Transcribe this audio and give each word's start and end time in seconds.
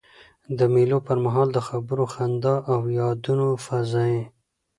د 0.57 0.59
مېلو 0.73 0.97
پر 1.07 1.17
مهال 1.25 1.47
د 1.53 1.59
خبرو، 1.67 2.03
خندا 2.13 2.55
او 2.73 2.79
یادونو 2.99 3.47
فضا 3.65 4.03
يي. 4.13 4.23